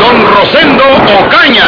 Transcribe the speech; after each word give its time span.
don 0.00 0.16
Rosendo 0.34 0.84
Ocaña. 1.20 1.66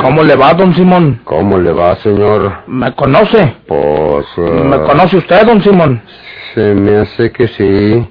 ¿Cómo 0.00 0.22
le 0.24 0.34
va, 0.34 0.52
don 0.54 0.74
Simón? 0.74 1.20
¿Cómo 1.24 1.58
le 1.58 1.72
va, 1.72 1.94
señor? 1.96 2.52
¿Me 2.66 2.92
conoce? 2.94 3.54
Pues... 3.66 4.26
eh, 4.36 4.62
¿Me 4.64 4.80
conoce 4.82 5.16
usted, 5.16 5.46
don 5.46 5.62
Simón? 5.62 6.02
Se 6.54 6.74
me 6.74 6.98
hace 6.98 7.30
que 7.30 7.46
sí. 7.48 8.08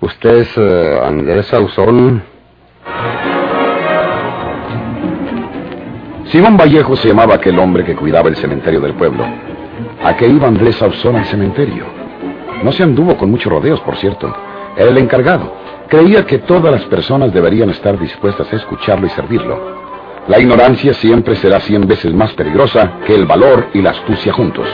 Usted 0.00 0.34
es 0.38 0.52
eh, 0.56 1.00
Andrés 1.04 1.46
Sauzón. 1.46 2.22
Simón 6.30 6.58
Vallejo 6.58 6.94
se 6.96 7.08
llamaba 7.08 7.36
aquel 7.36 7.58
hombre 7.58 7.84
que 7.84 7.96
cuidaba 7.96 8.28
el 8.28 8.36
cementerio 8.36 8.80
del 8.80 8.94
pueblo. 8.94 9.24
¿A 10.04 10.14
qué 10.16 10.28
iba 10.28 10.46
Andrés 10.46 10.76
Sauzón 10.76 11.16
al 11.16 11.24
cementerio? 11.24 11.86
No 12.62 12.70
se 12.72 12.82
anduvo 12.82 13.16
con 13.16 13.30
muchos 13.30 13.50
rodeos, 13.50 13.80
por 13.80 13.96
cierto. 13.96 14.34
Era 14.76 14.90
el 14.90 14.98
encargado. 14.98 15.54
Creía 15.88 16.26
que 16.26 16.38
todas 16.38 16.70
las 16.70 16.84
personas 16.84 17.32
deberían 17.32 17.70
estar 17.70 17.98
dispuestas 17.98 18.52
a 18.52 18.56
escucharlo 18.56 19.06
y 19.06 19.10
servirlo. 19.10 19.58
La 20.28 20.38
ignorancia 20.38 20.92
siempre 20.92 21.34
será 21.36 21.60
cien 21.60 21.86
veces 21.88 22.12
más 22.12 22.32
peligrosa 22.34 22.98
que 23.06 23.14
el 23.14 23.24
valor 23.24 23.68
y 23.72 23.80
la 23.80 23.90
astucia 23.90 24.30
juntos. 24.30 24.66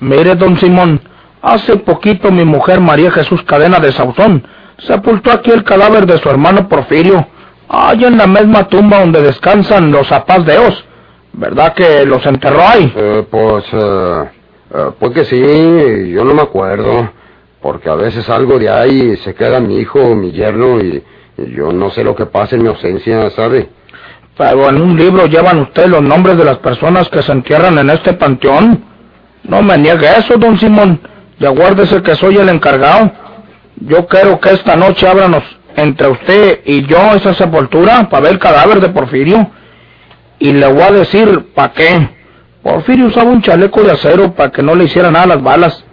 Mire, 0.00 0.34
don 0.34 0.56
Simón, 0.56 1.00
hace 1.42 1.76
poquito 1.76 2.32
mi 2.32 2.44
mujer 2.44 2.80
María 2.80 3.12
Jesús 3.12 3.42
Cadena 3.44 3.78
de 3.78 3.92
Sauzón 3.92 4.44
sepultó 4.78 5.30
aquí 5.30 5.52
el 5.52 5.62
cadáver 5.62 6.06
de 6.06 6.18
su 6.18 6.28
hermano 6.28 6.68
Porfirio, 6.68 7.28
allá 7.68 8.08
en 8.08 8.18
la 8.18 8.26
misma 8.26 8.68
tumba 8.68 9.00
donde 9.00 9.22
descansan 9.22 9.90
los 9.90 10.06
zapás 10.08 10.44
de 10.44 10.58
Os. 10.58 10.84
¿Verdad 11.32 11.74
que 11.74 12.04
los 12.06 12.24
enterró 12.26 12.62
ahí? 12.66 12.92
Eh, 12.96 13.26
pues... 13.30 13.64
eh, 13.72 14.24
eh, 14.74 14.90
pues 14.98 15.12
que 15.12 15.24
sí, 15.24 16.12
yo 16.12 16.24
no 16.24 16.34
me 16.34 16.42
acuerdo. 16.42 17.10
Porque 17.60 17.88
a 17.88 17.94
veces 17.94 18.24
salgo 18.24 18.58
de 18.58 18.70
ahí 18.70 19.12
y 19.12 19.16
se 19.16 19.34
queda 19.34 19.60
mi 19.60 19.78
hijo, 19.78 20.14
mi 20.14 20.30
yerno, 20.32 20.80
y, 20.80 21.02
y 21.36 21.54
yo 21.54 21.72
no 21.72 21.90
sé 21.90 22.04
lo 22.04 22.14
que 22.14 22.26
pasa 22.26 22.54
en 22.56 22.62
mi 22.62 22.68
ausencia, 22.68 23.28
¿sabe? 23.30 23.68
Pero 24.36 24.68
en 24.68 24.80
un 24.80 24.96
libro 24.96 25.26
llevan 25.26 25.60
usted 25.60 25.86
los 25.86 26.02
nombres 26.02 26.36
de 26.36 26.44
las 26.44 26.58
personas 26.58 27.08
que 27.08 27.22
se 27.22 27.32
entierran 27.32 27.78
en 27.78 27.90
este 27.90 28.12
panteón. 28.12 28.84
No 29.44 29.62
me 29.62 29.78
niegue 29.78 30.06
eso, 30.18 30.36
don 30.36 30.58
Simón. 30.58 31.00
Y 31.38 31.46
aguárdese 31.46 32.02
que 32.02 32.14
soy 32.14 32.36
el 32.36 32.48
encargado. 32.48 33.10
Yo 33.76 34.06
quiero 34.06 34.38
que 34.40 34.50
esta 34.50 34.76
noche 34.76 35.08
ábranos 35.08 35.42
entre 35.76 36.08
usted 36.08 36.60
y 36.64 36.86
yo 36.86 37.14
esa 37.14 37.34
sepultura 37.34 38.08
para 38.08 38.24
ver 38.24 38.32
el 38.32 38.38
cadáver 38.38 38.80
de 38.80 38.88
Porfirio. 38.88 39.50
Y 40.38 40.52
le 40.52 40.66
voy 40.72 40.82
a 40.82 40.92
decir 40.92 41.52
para 41.54 41.72
qué. 41.72 42.10
Porfirio 42.62 43.06
usaba 43.06 43.30
un 43.30 43.42
chaleco 43.42 43.82
de 43.82 43.92
acero 43.92 44.32
para 44.32 44.50
que 44.50 44.62
no 44.62 44.74
le 44.74 44.84
hicieran 44.84 45.12
nada 45.12 45.26
las 45.26 45.42
balas. 45.42 45.84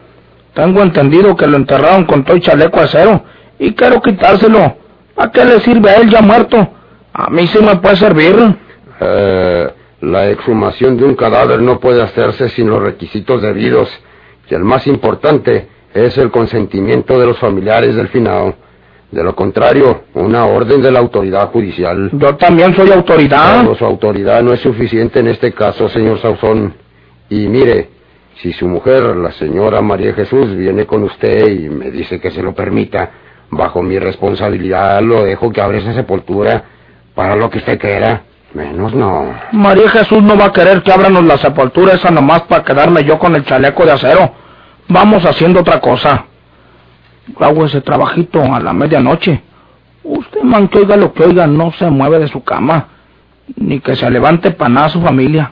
Tengo 0.53 0.81
entendido 0.81 1.35
que 1.35 1.47
lo 1.47 1.57
enterraron 1.57 2.05
con 2.05 2.23
todo 2.23 2.35
el 2.35 2.41
chaleco 2.41 2.79
de 2.79 2.85
acero. 2.85 3.23
Y 3.59 3.73
quiero 3.73 4.01
quitárselo. 4.01 4.77
¿A 5.15 5.31
qué 5.31 5.45
le 5.45 5.59
sirve 5.59 5.89
a 5.89 5.95
él 5.97 6.09
ya 6.09 6.21
muerto? 6.21 6.67
A 7.13 7.29
mí 7.29 7.45
sí 7.47 7.59
me 7.59 7.75
puede 7.75 7.97
servir. 7.97 8.35
Eh, 8.99 9.69
la 10.01 10.29
exhumación 10.29 10.97
de 10.97 11.05
un 11.05 11.15
cadáver 11.15 11.61
no 11.61 11.79
puede 11.79 12.01
hacerse 12.01 12.49
sin 12.49 12.69
los 12.69 12.81
requisitos 12.81 13.41
debidos. 13.41 13.89
Y 14.49 14.55
el 14.55 14.63
más 14.63 14.87
importante 14.87 15.67
es 15.93 16.17
el 16.17 16.31
consentimiento 16.31 17.19
de 17.19 17.27
los 17.27 17.37
familiares 17.37 17.95
del 17.95 18.07
finado. 18.09 18.55
De 19.13 19.23
lo 19.23 19.35
contrario, 19.35 20.05
una 20.15 20.45
orden 20.47 20.81
de 20.81 20.91
la 20.91 20.97
autoridad 20.97 21.51
judicial. 21.51 22.09
Yo 22.13 22.35
también 22.35 22.75
soy 22.75 22.91
autoridad. 22.91 23.61
Pero 23.61 23.75
su 23.75 23.85
autoridad 23.85 24.41
no 24.41 24.53
es 24.53 24.59
suficiente 24.59 25.19
en 25.19 25.27
este 25.27 25.53
caso, 25.53 25.87
señor 25.87 26.19
Sauzón. 26.19 26.73
Y 27.29 27.47
mire, 27.47 27.89
si 28.41 28.51
su 28.53 28.67
mujer, 28.67 29.15
la 29.15 29.31
señora 29.33 29.83
María 29.83 30.15
Jesús, 30.15 30.55
viene 30.55 30.87
con 30.87 31.03
usted 31.03 31.47
y 31.47 31.69
me 31.69 31.91
dice 31.91 32.19
que 32.19 32.31
se 32.31 32.41
lo 32.41 32.55
permita, 32.55 33.11
bajo 33.51 33.83
mi 33.83 33.99
responsabilidad 33.99 34.99
lo 35.03 35.23
dejo 35.25 35.51
que 35.51 35.61
abra 35.61 35.77
esa 35.77 35.93
sepultura 35.93 36.63
para 37.13 37.35
lo 37.35 37.51
que 37.51 37.59
usted 37.59 37.77
quiera. 37.77 38.23
Menos 38.55 38.95
no. 38.95 39.31
María 39.51 39.91
Jesús 39.91 40.23
no 40.23 40.35
va 40.35 40.45
a 40.45 40.51
querer 40.51 40.81
que 40.81 40.91
ábranos 40.91 41.23
la 41.23 41.37
sepultura 41.37 41.93
esa 41.93 42.09
nomás 42.09 42.41
para 42.43 42.63
quedarme 42.63 43.03
yo 43.03 43.19
con 43.19 43.35
el 43.35 43.45
chaleco 43.45 43.85
de 43.85 43.91
acero. 43.91 44.33
Vamos 44.87 45.23
haciendo 45.23 45.59
otra 45.59 45.79
cosa. 45.79 46.25
Hago 47.39 47.65
ese 47.65 47.81
trabajito 47.81 48.41
a 48.41 48.59
la 48.59 48.73
medianoche. 48.73 49.41
Usted, 50.03 50.41
man, 50.41 50.67
que 50.67 50.79
oiga 50.79 50.97
lo 50.97 51.13
que 51.13 51.23
oiga, 51.23 51.47
no 51.47 51.71
se 51.73 51.89
mueve 51.89 52.19
de 52.19 52.27
su 52.27 52.43
cama. 52.43 52.87
Ni 53.55 53.79
que 53.79 53.95
se 53.95 54.09
levante 54.09 54.51
para 54.51 54.69
nada 54.69 54.89
su 54.89 55.01
familia. 55.01 55.51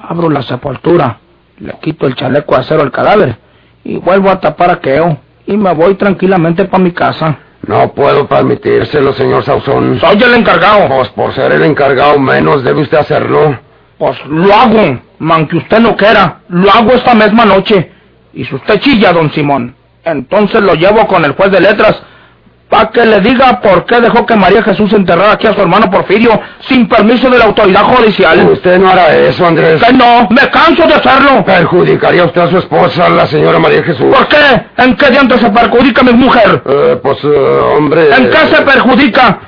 Abro 0.00 0.28
la 0.30 0.42
sepultura, 0.42 1.18
le 1.58 1.72
quito 1.80 2.06
el 2.06 2.14
chaleco 2.14 2.54
de 2.54 2.60
acero 2.60 2.82
al 2.82 2.92
cadáver 2.92 3.38
y 3.82 3.96
vuelvo 3.96 4.30
a 4.30 4.40
tapar 4.40 4.70
a 4.70 4.80
Keo 4.80 5.18
y 5.46 5.56
me 5.56 5.72
voy 5.72 5.94
tranquilamente 5.94 6.64
para 6.64 6.82
mi 6.82 6.90
casa. 6.90 7.38
No 7.66 7.92
puedo 7.92 8.26
permitírselo, 8.26 9.12
señor 9.12 9.44
Sauzón. 9.44 9.98
Soy 10.00 10.22
el 10.22 10.34
encargado. 10.34 10.88
Pues 10.88 11.08
por 11.10 11.32
ser 11.32 11.52
el 11.52 11.62
encargado 11.64 12.18
menos 12.18 12.62
debe 12.62 12.82
usted 12.82 12.98
hacerlo. 12.98 13.58
Pues 13.98 14.18
lo 14.26 14.52
hago, 14.52 15.00
man 15.18 15.46
que 15.46 15.56
usted 15.56 15.80
no 15.80 15.96
quiera. 15.96 16.40
Lo 16.48 16.70
hago 16.70 16.92
esta 16.92 17.14
misma 17.14 17.44
noche. 17.44 17.90
Y 18.34 18.44
si 18.44 18.54
usted 18.54 18.78
chilla, 18.80 19.12
don 19.12 19.30
Simón, 19.32 19.74
entonces 20.06 20.62
lo 20.62 20.74
llevo 20.74 21.06
con 21.06 21.24
el 21.24 21.32
juez 21.32 21.50
de 21.50 21.60
letras 21.60 22.00
para 22.68 22.90
que 22.90 23.04
le 23.04 23.20
diga 23.20 23.60
por 23.60 23.84
qué 23.86 24.00
dejó 24.00 24.26
que 24.26 24.34
María 24.34 24.62
Jesús 24.62 24.92
enterrara 24.92 25.32
aquí 25.32 25.46
a 25.46 25.54
su 25.54 25.60
hermano 25.60 25.88
Porfirio 25.90 26.40
sin 26.60 26.88
permiso 26.88 27.30
de 27.30 27.38
la 27.38 27.44
autoridad 27.44 27.82
judicial. 27.82 28.48
Usted 28.50 28.78
no 28.78 28.88
hará 28.88 29.16
eso, 29.16 29.46
Andrés. 29.46 29.80
Que 29.82 29.92
no, 29.92 30.26
me 30.30 30.50
canso 30.50 30.84
de 30.86 30.94
hacerlo. 30.94 31.44
Perjudicaría 31.44 32.24
usted 32.24 32.40
a 32.40 32.48
su 32.48 32.58
esposa, 32.58 33.08
la 33.08 33.26
señora 33.26 33.58
María 33.60 33.84
Jesús. 33.84 34.06
¿Por 34.12 34.26
qué? 34.26 34.36
¿En 34.78 34.96
qué 34.96 35.10
diantre 35.10 35.38
se 35.38 35.50
perjudica 35.50 36.02
mi 36.02 36.12
mujer? 36.12 36.62
Eh, 36.66 36.98
pues, 37.02 37.18
eh, 37.22 37.60
hombre... 37.76 38.08
¿En 38.16 38.30
qué 38.30 38.38
se 38.52 38.62
perjudica? 38.62 39.38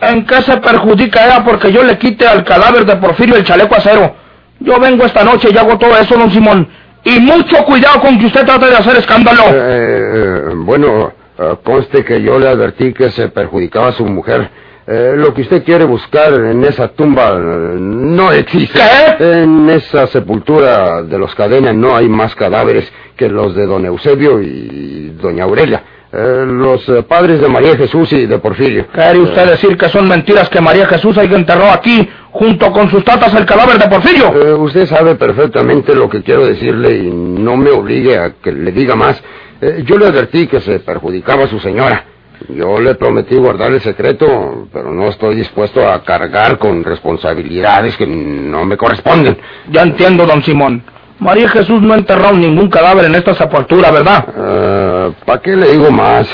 ¿En 0.00 0.26
qué 0.26 0.42
se 0.42 0.56
perjudica 0.56 1.26
ella 1.26 1.44
porque 1.44 1.72
yo 1.72 1.82
le 1.84 1.96
quite 1.96 2.26
al 2.26 2.44
cadáver 2.44 2.84
de 2.84 2.96
Porfirio 2.96 3.36
el 3.36 3.44
chaleco 3.44 3.76
acero? 3.76 4.16
Yo 4.58 4.78
vengo 4.80 5.04
esta 5.04 5.22
noche 5.22 5.48
y 5.52 5.58
hago 5.58 5.78
todo 5.78 5.96
eso, 5.96 6.16
don 6.16 6.30
Simón. 6.30 6.68
Y 7.04 7.20
mucho 7.20 7.64
cuidado 7.64 8.00
con 8.00 8.18
que 8.18 8.26
usted 8.26 8.46
trate 8.46 8.66
de 8.66 8.76
hacer 8.76 8.96
escándalo. 8.96 9.42
Eh, 9.48 9.52
eh, 9.54 10.40
bueno, 10.56 11.12
eh, 11.38 11.54
conste 11.62 12.04
que 12.04 12.22
yo 12.22 12.38
le 12.38 12.48
advertí 12.48 12.92
que 12.92 13.10
se 13.10 13.28
perjudicaba 13.28 13.88
a 13.88 13.92
su 13.92 14.06
mujer. 14.06 14.48
Eh, 14.86 15.14
lo 15.16 15.32
que 15.32 15.42
usted 15.42 15.64
quiere 15.64 15.84
buscar 15.84 16.32
en 16.34 16.62
esa 16.62 16.88
tumba 16.88 17.38
no 17.38 18.32
existe. 18.32 18.78
¿Qué? 18.78 19.42
En 19.42 19.70
esa 19.70 20.06
sepultura 20.06 21.02
de 21.02 21.18
los 21.18 21.34
cadenas 21.34 21.74
no 21.74 21.96
hay 21.96 22.06
más 22.08 22.34
cadáveres 22.34 22.92
que 23.16 23.28
los 23.28 23.54
de 23.54 23.64
don 23.64 23.86
Eusebio 23.86 24.42
y 24.42 25.16
doña 25.20 25.44
Aurelia. 25.44 25.82
Eh, 26.12 26.44
los 26.46 26.84
padres 27.08 27.40
de 27.40 27.48
María 27.48 27.76
Jesús 27.76 28.12
y 28.12 28.26
de 28.26 28.38
Porfirio. 28.38 28.86
¿Quiere 28.92 29.20
usted 29.20 29.50
decir 29.50 29.76
que 29.76 29.88
son 29.88 30.06
mentiras 30.06 30.48
que 30.48 30.60
María 30.60 30.86
Jesús 30.86 31.16
haya 31.18 31.36
enterró 31.36 31.70
aquí, 31.70 32.08
junto 32.34 32.72
con 32.72 32.90
sus 32.90 33.04
tatas, 33.04 33.32
el 33.34 33.46
cadáver 33.46 33.78
de 33.78 33.88
Porfirio? 33.88 34.34
Eh, 34.34 34.52
usted 34.54 34.86
sabe 34.86 35.14
perfectamente 35.14 35.94
lo 35.94 36.08
que 36.08 36.20
quiero 36.22 36.44
decirle 36.44 36.96
y 36.96 37.10
no 37.10 37.56
me 37.56 37.70
obligue 37.70 38.18
a 38.18 38.32
que 38.42 38.50
le 38.50 38.72
diga 38.72 38.96
más. 38.96 39.22
Eh, 39.60 39.84
yo 39.86 39.96
le 39.96 40.06
advertí 40.06 40.48
que 40.48 40.60
se 40.60 40.80
perjudicaba 40.80 41.44
a 41.44 41.46
su 41.46 41.60
señora. 41.60 42.04
Yo 42.48 42.80
le 42.80 42.96
prometí 42.96 43.36
guardar 43.36 43.70
el 43.70 43.80
secreto, 43.80 44.66
pero 44.72 44.92
no 44.92 45.06
estoy 45.06 45.36
dispuesto 45.36 45.88
a 45.88 46.02
cargar 46.02 46.58
con 46.58 46.82
responsabilidades 46.82 47.96
que 47.96 48.06
no 48.06 48.64
me 48.64 48.76
corresponden. 48.76 49.38
Ya 49.70 49.82
entiendo, 49.82 50.26
don 50.26 50.42
Simón. 50.42 50.82
María 51.20 51.48
Jesús 51.48 51.80
no 51.80 51.94
ha 51.94 51.98
enterrado 51.98 52.34
ningún 52.34 52.68
cadáver 52.68 53.04
en 53.04 53.14
esta 53.14 53.32
sepultura, 53.34 53.92
¿verdad? 53.92 55.14
¿Para 55.24 55.40
qué 55.40 55.54
le 55.54 55.70
digo 55.70 55.92
más? 55.92 56.28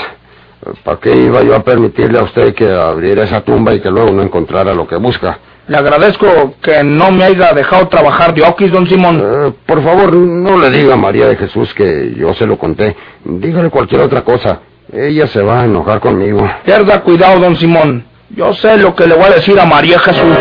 ¿Para 0.83 0.99
qué 0.99 1.15
iba 1.15 1.43
yo 1.43 1.55
a 1.55 1.63
permitirle 1.63 2.17
a 2.17 2.23
usted 2.23 2.55
que 2.55 2.69
abriera 2.69 3.23
esa 3.23 3.41
tumba 3.41 3.75
y 3.75 3.79
que 3.79 3.91
luego 3.91 4.11
no 4.11 4.23
encontrara 4.23 4.73
lo 4.73 4.87
que 4.87 4.95
busca? 4.95 5.37
Le 5.67 5.77
agradezco 5.77 6.55
que 6.61 6.83
no 6.83 7.11
me 7.11 7.23
haya 7.23 7.53
dejado 7.53 7.87
trabajar 7.87 8.33
de 8.33 8.41
oquis, 8.41 8.71
don 8.71 8.87
Simón. 8.87 9.21
Eh, 9.23 9.53
por 9.65 9.83
favor, 9.83 10.13
no 10.15 10.57
le 10.57 10.69
diga 10.69 10.95
a 10.95 10.97
María 10.97 11.27
de 11.27 11.37
Jesús 11.37 11.73
que 11.73 12.13
yo 12.17 12.33
se 12.33 12.45
lo 12.45 12.57
conté. 12.57 12.95
Dígale 13.23 13.69
cualquier 13.69 14.01
otra 14.01 14.21
cosa. 14.23 14.59
Ella 14.91 15.27
se 15.27 15.41
va 15.41 15.61
a 15.61 15.65
enojar 15.65 15.99
conmigo. 15.99 16.49
Pierda 16.65 17.01
cuidado, 17.01 17.39
don 17.39 17.55
Simón. 17.55 18.05
Yo 18.29 18.53
sé 18.53 18.77
lo 18.77 18.95
que 18.95 19.07
le 19.07 19.15
voy 19.15 19.25
a 19.25 19.35
decir 19.35 19.59
a 19.59 19.65
María 19.65 19.99
Jesús. 19.99 20.37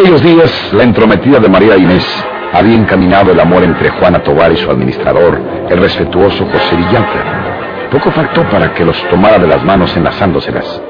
Aquellos 0.00 0.22
días, 0.22 0.72
la 0.72 0.84
entrometida 0.84 1.38
de 1.38 1.48
María 1.48 1.76
Inés 1.76 2.06
había 2.54 2.74
encaminado 2.74 3.32
el 3.32 3.38
amor 3.38 3.62
entre 3.62 3.90
Juana 3.90 4.22
Tobar 4.22 4.50
y 4.50 4.56
su 4.56 4.70
administrador, 4.70 5.38
el 5.68 5.78
respetuoso 5.78 6.46
José 6.46 6.74
Villalta. 6.74 7.88
Poco 7.90 8.10
faltó 8.10 8.48
para 8.48 8.72
que 8.72 8.82
los 8.82 8.96
tomara 9.10 9.38
de 9.38 9.46
las 9.46 9.62
manos 9.62 9.94
enlazándoselas. 9.94 10.80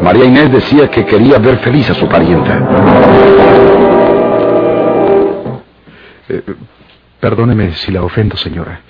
María 0.00 0.24
Inés 0.24 0.50
decía 0.50 0.90
que 0.90 1.04
quería 1.04 1.38
ver 1.38 1.58
feliz 1.58 1.90
a 1.90 1.94
su 1.94 2.08
parienta. 2.08 2.58
Eh, 6.30 6.42
perdóneme 7.20 7.72
si 7.74 7.92
la 7.92 8.02
ofendo, 8.02 8.34
señora, 8.38 8.80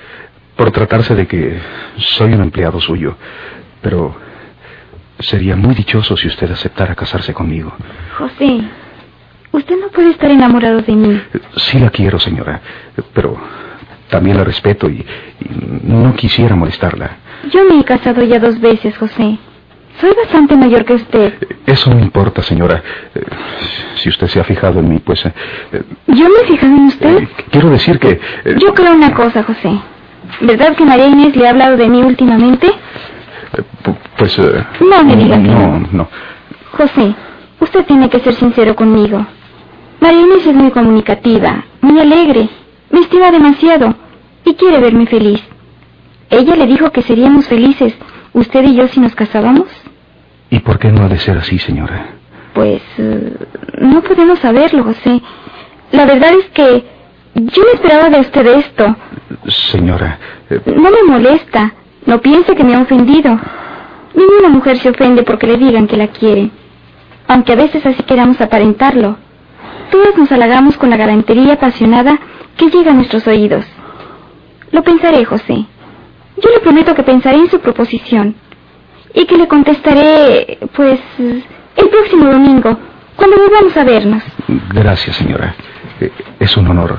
por 0.55 0.71
tratarse 0.71 1.17
de 1.17 1.27
que 1.27 1.59
soy 1.97 2.33
un 2.33 2.43
empleado 2.43 2.81
suyo, 2.81 3.17
pero 3.83 4.15
sería 5.19 5.57
muy 5.57 5.75
dichoso 5.75 6.17
si 6.17 6.29
usted 6.29 6.49
aceptara 6.53 6.95
casarse 6.95 7.35
conmigo. 7.35 7.73
José, 8.17 8.61
usted 9.57 9.77
no 9.81 9.89
puede 9.89 10.11
estar 10.11 10.31
enamorado 10.31 10.81
de 10.83 10.93
mí. 10.95 11.21
Sí 11.57 11.79
la 11.79 11.91
quiero, 11.91 12.19
señora, 12.19 12.61
pero 13.13 13.37
también 14.11 14.37
la 14.37 14.45
respeto 14.45 14.89
y, 14.89 14.97
y 15.41 15.49
no 15.85 16.15
quisiera 16.15 16.55
molestarla. 16.57 17.17
Yo 17.53 17.61
me 17.69 17.81
he 17.81 17.85
casado 17.85 18.23
ya 18.25 18.39
dos 18.39 18.61
veces, 18.61 18.97
José. 18.97 19.39
Soy 20.01 20.11
bastante 20.23 20.57
mayor 20.57 20.85
que 20.85 20.95
usted. 20.95 21.35
Eso 21.67 21.91
no 21.91 22.01
importa, 22.01 22.43
señora. 22.43 22.83
Eh, 23.15 23.21
Si 23.97 24.09
usted 24.09 24.27
se 24.27 24.41
ha 24.41 24.45
fijado 24.45 24.81
en 24.81 24.89
mí, 24.89 24.99
pues... 24.99 25.25
eh, 25.25 25.33
¿Yo 26.09 26.29
me 26.29 26.41
he 26.43 26.47
fijado 26.47 26.73
en 26.75 26.87
usted? 26.87 27.19
eh, 27.23 27.29
quiero 27.51 27.71
decir 27.71 27.99
que... 28.01 28.11
eh, 28.45 28.57
Yo 28.59 28.75
creo 28.75 28.93
una 28.93 29.15
cosa, 29.15 29.43
José. 29.45 29.71
¿Verdad 30.41 30.75
que 30.75 30.85
María 30.85 31.07
Inés 31.07 31.37
le 31.37 31.47
ha 31.47 31.51
hablado 31.51 31.77
de 31.77 31.89
mí 31.89 32.03
últimamente? 32.03 32.67
pu- 33.85 33.97
pues... 34.19 34.37
No 34.81 35.05
me 35.05 35.17
diga 35.17 35.37
que 35.37 35.43
No, 35.49 35.79
no. 35.79 35.89
no. 35.93 36.09
José, 36.73 37.15
usted 37.61 37.85
tiene 37.87 38.09
que 38.11 38.19
ser 38.21 38.35
sincero 38.35 38.75
conmigo. 38.75 39.25
María 40.05 40.21
Inés 40.21 40.47
es 40.47 40.55
muy 40.55 40.71
comunicativa, 40.71 41.65
muy 41.81 41.99
alegre, 41.99 42.51
me 42.91 43.01
estima 43.01 43.31
demasiado 43.31 43.95
y 44.45 44.53
quiere 44.53 44.79
verme 44.79 45.07
feliz. 45.07 45.43
Ella 46.29 46.57
le 46.57 46.67
dijo 46.67 46.93
que 46.93 47.01
seríamos 47.01 47.47
felices, 47.47 47.95
usted 48.35 48.65
y 48.65 48.75
yo, 48.75 48.87
si 48.89 49.01
nos 49.01 49.15
casábamos. 49.15 49.67
¿Y 50.51 50.59
por 50.59 50.79
qué 50.79 50.93
no 50.93 51.05
ha 51.05 51.09
de 51.09 51.17
ser 51.17 51.39
así, 51.39 51.59
señora? 51.59 52.17
Pues 52.53 52.83
eh, 52.99 53.35
no 53.81 54.03
podemos 54.03 54.41
saberlo, 54.41 54.85
José. 54.85 55.23
La 55.93 56.05
verdad 56.05 56.33
es 56.39 56.51
que 56.51 56.85
yo 57.37 57.63
no 57.63 57.73
esperaba 57.73 58.11
de 58.11 58.21
usted 58.21 58.47
esto. 58.59 58.95
Señora, 59.49 60.19
eh, 60.51 60.61
No 60.67 60.91
me 60.91 61.03
molesta. 61.07 61.73
No 62.05 62.21
piense 62.21 62.55
que 62.55 62.63
me 62.63 62.75
ha 62.75 62.83
ofendido. 62.83 63.41
Ninguna 64.15 64.51
mujer 64.51 64.77
se 64.77 64.91
ofende 64.91 65.23
porque 65.23 65.47
le 65.47 65.57
digan 65.57 65.87
que 65.87 65.97
la 65.97 66.09
quiere. 66.09 66.51
Aunque 67.27 67.55
a 67.55 67.57
veces 67.57 67.87
así 67.87 68.03
queramos 68.03 68.39
aparentarlo. 68.43 69.24
Todas 69.91 70.17
nos 70.17 70.31
halagamos 70.33 70.77
con 70.77 70.91
la 70.91 70.97
galantería 70.97 71.55
apasionada 71.55 72.19
que 72.57 72.71
llega 72.71 72.91
a 72.91 72.95
nuestros 72.95 73.27
oídos. 73.27 73.65
Lo 74.73 74.83
pensaré, 74.83 75.25
José. 75.25 75.67
Yo 76.37 76.51
le 76.51 76.61
prometo 76.61 76.95
que 76.95 77.03
pensaré 77.03 77.39
en 77.39 77.51
su 77.51 77.61
proposición. 77.61 78.35
Y 79.15 79.27
que 79.27 79.37
le 79.37 79.47
contestaré, 79.47 80.59
pues, 80.75 80.99
el 81.19 81.89
próximo 81.89 82.25
domingo, 82.27 82.77
cuando 83.15 83.37
volvamos 83.37 83.77
a 83.77 83.85
vernos. 83.85 84.23
gracias, 84.73 85.17
señora. 85.17 85.55
Eh, 86.01 86.11
Es 86.41 86.57
un 86.57 86.67
honor. 86.69 86.99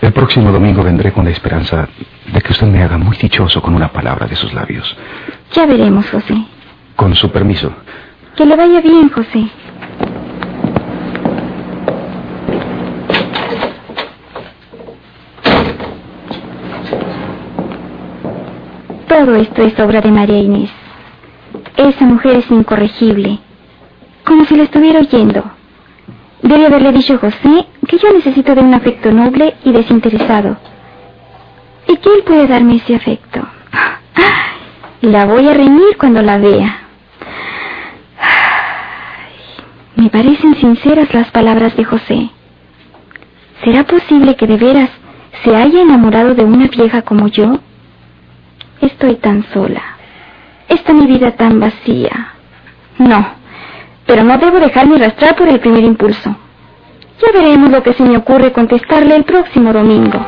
El 0.00 0.12
próximo 0.12 0.50
domingo 0.50 0.82
vendré 0.82 1.12
con 1.12 1.24
la 1.24 1.30
esperanza 1.30 1.86
de 2.32 2.40
que 2.40 2.52
usted 2.52 2.66
me 2.66 2.82
haga 2.82 2.96
muy 2.96 3.16
dichoso 3.18 3.60
con 3.60 3.74
una 3.74 3.88
palabra 3.92 4.26
de 4.26 4.34
sus 4.34 4.52
labios. 4.54 4.96
Ya 5.52 5.66
veremos, 5.66 6.08
José. 6.10 6.34
Con 6.96 7.14
su 7.14 7.30
permiso. 7.30 7.72
Que 8.34 8.46
le 8.46 8.56
vaya 8.56 8.80
bien, 8.80 9.10
José. 9.10 9.46
Todo 19.24 19.36
esto 19.36 19.62
es 19.62 19.78
obra 19.78 20.00
de 20.00 20.10
María 20.10 20.40
Inés. 20.40 20.68
Esa 21.76 22.04
mujer 22.06 22.38
es 22.38 22.50
incorregible, 22.50 23.38
como 24.26 24.44
si 24.46 24.56
la 24.56 24.64
estuviera 24.64 24.98
oyendo. 24.98 25.44
Debe 26.42 26.66
haberle 26.66 26.90
dicho 26.90 27.18
José 27.18 27.68
que 27.86 27.98
yo 27.98 28.12
necesito 28.12 28.52
de 28.52 28.62
un 28.62 28.74
afecto 28.74 29.12
noble 29.12 29.54
y 29.62 29.70
desinteresado. 29.70 30.56
Y 31.86 31.98
que 31.98 32.08
él 32.12 32.24
puede 32.26 32.48
darme 32.48 32.74
ese 32.78 32.96
afecto. 32.96 33.46
La 35.02 35.24
voy 35.26 35.46
a 35.46 35.54
reñir 35.54 35.96
cuando 36.00 36.20
la 36.20 36.38
vea. 36.38 36.78
Me 39.94 40.10
parecen 40.10 40.56
sinceras 40.56 41.14
las 41.14 41.30
palabras 41.30 41.76
de 41.76 41.84
José. 41.84 42.30
¿Será 43.62 43.84
posible 43.84 44.34
que 44.34 44.48
de 44.48 44.56
veras 44.56 44.90
se 45.44 45.54
haya 45.54 45.80
enamorado 45.80 46.34
de 46.34 46.42
una 46.42 46.66
vieja 46.66 47.02
como 47.02 47.28
yo? 47.28 47.60
Estoy 48.82 49.14
tan 49.16 49.44
sola. 49.54 49.82
Está 50.68 50.92
mi 50.92 51.06
vida 51.06 51.30
tan 51.32 51.58
vacía. 51.58 52.34
No, 52.98 53.26
pero 54.06 54.24
no 54.24 54.36
debo 54.36 54.58
dejarme 54.58 54.96
arrastrar 54.96 55.36
por 55.36 55.48
el 55.48 55.60
primer 55.60 55.84
impulso. 55.84 56.36
Ya 57.20 57.32
veremos 57.32 57.70
lo 57.70 57.82
que 57.82 57.94
se 57.94 58.02
me 58.02 58.16
ocurre 58.16 58.52
contestarle 58.52 59.14
el 59.16 59.24
próximo 59.24 59.72
domingo. 59.72 60.18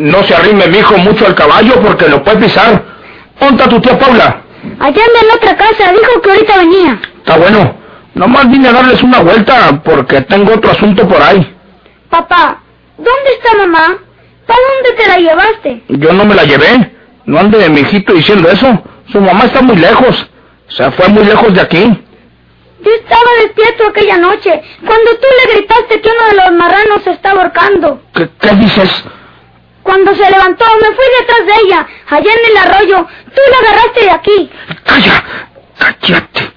No 0.00 0.22
se 0.24 0.34
arrime, 0.34 0.66
mijo, 0.66 0.96
mucho 0.96 1.26
al 1.26 1.34
caballo 1.34 1.74
porque 1.82 2.08
lo 2.08 2.24
puede 2.24 2.38
pisar. 2.38 2.82
¿Dónde 3.38 3.62
está 3.62 3.68
tu 3.68 3.80
tía 3.82 3.98
Paula? 3.98 4.42
Allá 4.78 5.02
anda 5.04 5.20
en 5.20 5.28
la 5.28 5.34
otra 5.34 5.56
casa, 5.58 5.92
dijo 5.92 6.22
que 6.22 6.30
ahorita 6.30 6.56
venía. 6.56 7.00
Está 7.18 7.36
bueno. 7.36 7.76
Nomás 8.14 8.50
vine 8.50 8.68
a 8.68 8.72
darles 8.72 9.02
una 9.02 9.20
vuelta 9.20 9.78
porque 9.84 10.22
tengo 10.22 10.54
otro 10.54 10.70
asunto 10.70 11.06
por 11.06 11.20
ahí. 11.20 11.54
Papá, 12.08 12.62
¿dónde 12.96 13.30
está 13.38 13.58
mamá? 13.58 13.98
¿Para 14.46 14.58
dónde 14.74 15.02
te 15.02 15.06
la 15.08 15.16
llevaste? 15.18 15.82
Yo 15.88 16.12
no 16.14 16.24
me 16.24 16.34
la 16.34 16.44
llevé. 16.44 16.92
No 17.26 17.38
ande 17.38 17.68
mi 17.68 17.80
hijito 17.80 18.14
diciendo 18.14 18.48
eso. 18.48 18.82
Su 19.12 19.20
mamá 19.20 19.44
está 19.44 19.60
muy 19.60 19.76
lejos. 19.76 20.26
Se 20.68 20.90
fue 20.92 21.08
muy 21.08 21.24
lejos 21.24 21.52
de 21.52 21.60
aquí. 21.60 22.04
Yo 22.82 22.90
estaba 22.90 23.30
despierto 23.42 23.86
aquella 23.86 24.16
noche, 24.16 24.62
cuando 24.80 25.10
tú 25.20 25.26
le 25.44 25.54
gritaste 25.54 26.00
que 26.00 26.08
uno 26.08 26.28
de 26.30 26.36
los 26.36 26.58
marranos 26.58 27.02
se 27.04 27.10
estaba 27.10 27.42
ahorcando. 27.42 28.00
¿Qué, 28.14 28.30
qué 28.40 28.54
dices? 28.56 29.04
Cuando 29.82 30.14
se 30.14 30.30
levantó, 30.30 30.64
me 30.80 30.88
fui 30.94 31.04
detrás 31.20 31.46
de 31.46 31.52
ella, 31.64 31.86
allá 32.08 32.32
en 32.32 32.50
el 32.50 32.56
arroyo. 32.56 33.06
Tú 33.34 33.40
la 33.50 33.68
agarraste 33.68 34.00
de 34.02 34.10
aquí. 34.10 34.50
Calla. 34.84 35.24
Cállate. 35.78 36.52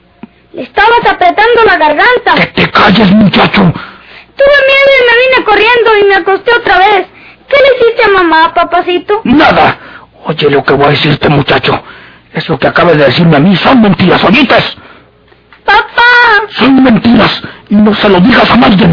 Le 0.53 0.63
estabas 0.63 0.99
apretando 1.07 1.63
la 1.65 1.77
garganta. 1.77 2.35
Que 2.35 2.45
te 2.47 2.71
calles, 2.71 3.11
muchacho. 3.11 3.61
Tuve 3.61 4.57
miedo 4.67 4.91
y 4.99 5.05
me 5.05 5.17
vine 5.23 5.45
corriendo 5.45 5.97
y 6.01 6.03
me 6.05 6.15
acosté 6.15 6.51
otra 6.53 6.77
vez. 6.79 7.07
¿Qué 7.47 7.55
le 7.57 7.77
hiciste 7.77 8.05
a 8.05 8.09
mamá, 8.09 8.53
papacito? 8.53 9.21
Nada. 9.23 9.77
Oye 10.25 10.49
lo 10.49 10.63
que 10.63 10.73
voy 10.73 10.87
a 10.87 10.89
decirte, 10.89 11.29
muchacho. 11.29 11.81
Eso 12.33 12.57
que 12.57 12.67
acabas 12.67 12.97
de 12.97 13.05
decirme 13.05 13.37
a 13.37 13.39
mí 13.39 13.55
son 13.55 13.81
mentiras, 13.81 14.23
¿oyites? 14.23 14.75
¡Papá! 15.65 16.47
Son 16.49 16.83
mentiras. 16.83 17.41
Y 17.69 17.75
no 17.75 17.93
se 17.93 18.09
lo 18.09 18.19
digas 18.19 18.49
a 18.49 18.57
nadie. 18.57 18.87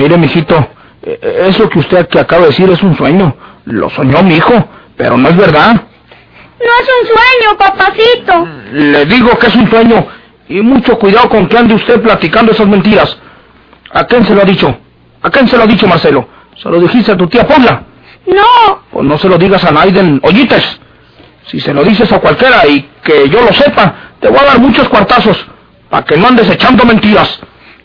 Mire, 0.00 0.16
mijito, 0.16 0.56
eh, 1.02 1.44
eso 1.48 1.68
que 1.68 1.78
usted 1.78 2.08
que 2.08 2.18
acaba 2.18 2.42
de 2.42 2.48
decir 2.48 2.70
es 2.70 2.82
un 2.82 2.96
sueño. 2.96 3.36
Lo 3.66 3.90
soñó 3.90 4.22
mi 4.22 4.36
hijo, 4.36 4.54
pero 4.96 5.18
no 5.18 5.28
es 5.28 5.36
verdad. 5.36 5.74
No 5.74 6.72
es 6.80 6.88
un 7.00 7.06
sueño, 7.06 7.58
papacito. 7.58 8.48
Le 8.72 9.04
digo 9.04 9.38
que 9.38 9.48
es 9.48 9.54
un 9.54 9.68
sueño. 9.68 10.06
Y 10.48 10.62
mucho 10.62 10.98
cuidado 10.98 11.28
con 11.28 11.46
que 11.48 11.58
ande 11.58 11.74
usted 11.74 12.00
platicando 12.00 12.52
esas 12.52 12.66
mentiras. 12.66 13.14
¿A 13.92 14.04
quién 14.06 14.24
se 14.24 14.34
lo 14.34 14.40
ha 14.40 14.44
dicho? 14.46 14.74
¿A 15.20 15.28
quién 15.28 15.46
se 15.46 15.58
lo 15.58 15.64
ha 15.64 15.66
dicho, 15.66 15.86
Marcelo? 15.86 16.26
¿Se 16.56 16.70
lo 16.70 16.80
dijiste 16.80 17.12
a 17.12 17.16
tu 17.16 17.26
tía 17.26 17.46
Paula? 17.46 17.82
No. 18.26 18.80
Pues 18.90 19.04
no 19.04 19.18
se 19.18 19.28
lo 19.28 19.36
digas 19.36 19.62
a 19.64 19.70
Naiden. 19.70 20.18
Oyites, 20.22 20.80
si 21.46 21.60
se 21.60 21.74
lo 21.74 21.84
dices 21.84 22.10
a 22.10 22.20
cualquiera 22.20 22.66
y 22.66 22.88
que 23.04 23.28
yo 23.28 23.42
lo 23.42 23.52
sepa, 23.52 23.94
te 24.18 24.28
voy 24.28 24.38
a 24.38 24.44
dar 24.44 24.60
muchos 24.60 24.88
cuartazos 24.88 25.36
para 25.90 26.06
que 26.06 26.16
no 26.16 26.28
andes 26.28 26.48
echando 26.48 26.86
mentiras. 26.86 27.38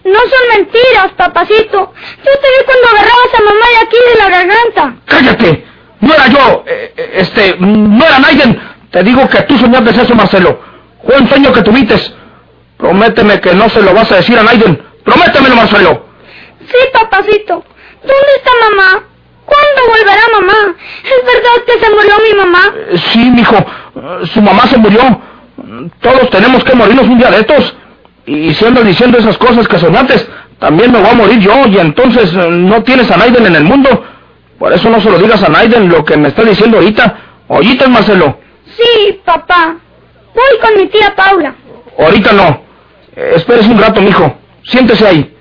No 0.06 0.20
son 0.20 0.58
mentiras, 0.58 1.12
papacito. 1.18 1.94
Yo 2.18 2.32
te 2.40 2.48
vi 2.48 2.66
cuando 2.66 2.88
agarrabas 2.90 3.34
a 3.40 3.44
mamá 3.44 3.66
de 3.72 3.78
aquí 3.86 3.98
de 4.10 4.16
la 4.20 4.30
garganta. 4.30 4.96
¡Cállate! 5.06 5.66
No 6.00 6.14
era 6.14 6.28
yo, 6.28 6.64
eh, 6.68 6.94
eh, 6.96 7.12
este, 7.16 7.56
no 7.60 8.06
era 8.06 8.20
Naiden. 8.20 8.62
Te 8.92 9.04
digo 9.04 9.28
que 9.28 9.42
tú 9.44 9.58
soñaste 9.58 9.90
eso, 10.02 10.14
Marcelo. 10.14 10.62
Fue 11.06 11.18
un 11.20 11.28
sueño 11.28 11.52
que 11.52 11.62
tuvites. 11.64 12.14
Prométeme 12.78 13.40
que 13.42 13.54
no 13.56 13.68
se 13.70 13.82
lo 13.82 13.94
vas 13.94 14.12
a 14.12 14.18
decir 14.18 14.38
a 14.38 14.44
Naiden. 14.44 14.80
Prométemelo, 15.04 15.56
Marcelo. 15.56 16.06
Sí, 16.60 16.78
papacito. 16.94 17.64
¿Dónde 18.02 18.32
está 18.38 18.52
mamá? 18.70 19.04
¿Cuándo 19.46 19.92
volverá 19.92 20.22
mamá? 20.40 20.76
¿Es 21.04 21.26
verdad 21.26 21.66
que 21.66 21.84
se 21.84 21.92
murió 21.92 22.14
mi 22.30 22.38
mamá? 22.38 22.74
Eh, 22.76 22.98
Sí, 23.12 23.30
mijo, 23.32 23.58
su 24.34 24.42
mamá 24.42 24.68
se 24.68 24.78
murió. 24.78 25.02
Todos 26.02 26.30
tenemos 26.30 26.64
que 26.64 26.76
morirnos 26.76 27.08
un 27.08 27.18
día 27.18 27.32
de 27.32 27.40
estos. 27.40 27.76
Y 28.26 28.54
si 28.54 28.66
andas 28.66 28.86
diciendo 28.86 29.18
esas 29.18 29.38
cosas 29.38 29.68
que 29.68 29.78
soñaste, 29.78 30.16
también 30.60 30.92
me 30.92 31.00
voy 31.00 31.10
a 31.10 31.14
morir 31.14 31.40
yo 31.40 31.68
y 31.68 31.78
entonces 31.78 32.34
eh, 32.34 32.50
no 32.50 32.82
tienes 32.84 33.10
a 33.12 33.18
Naiden 33.18 33.46
en 33.46 33.56
el 33.56 33.64
mundo. 33.64 34.04
Por 34.58 34.74
eso 34.74 34.90
no 34.90 35.00
se 35.02 35.10
lo 35.10 35.20
digas 35.20 35.44
a 35.44 35.50
Naiden 35.50 35.90
lo 35.90 36.04
que 36.04 36.18
me 36.18 36.30
está 36.30 36.44
diciendo 36.44 36.78
ahorita. 36.78 37.18
Oyitas, 37.48 37.90
Marcelo. 37.90 38.40
Sí, 38.78 39.22
papá. 39.24 39.76
Voy 40.34 40.60
con 40.62 40.82
mi 40.82 40.88
tía 40.88 41.14
Paula. 41.16 41.54
Ahorita 42.00 42.34
no. 42.34 42.62
Eh, 43.16 43.34
espérese 43.36 43.70
un 43.70 43.80
rato, 43.80 44.02
mijo. 44.02 44.38
Siéntese 44.64 45.08
ahí. 45.08 45.36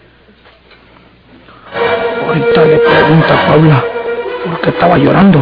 Ahorita 2.27 2.65
le 2.65 2.77
pregunta 2.79 3.35
a 3.35 3.47
Paula 3.47 3.85
por 4.45 4.61
qué 4.61 4.71
estaba 4.71 4.99
llorando. 4.99 5.39